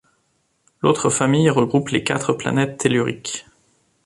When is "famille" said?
1.11-1.51